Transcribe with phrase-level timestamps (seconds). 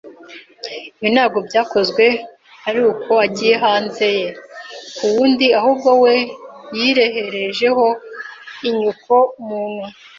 [0.97, 2.05] Ibi ntabwo byakozwe
[2.67, 4.29] ari uko agiye hanze ye
[4.97, 6.15] ku wundi ahubwo we
[6.77, 7.85] yireherejeho
[8.69, 9.15] inyoko
[9.47, 9.85] muntu